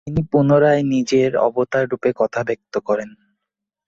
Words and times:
তিনি 0.07 0.21
পুনরায় 0.31 0.83
নিজের 0.93 1.31
অবতাররূপের 1.47 2.13
কথা 2.17 2.41
ব্যক্ত 2.43 2.73
করেন। 2.87 3.09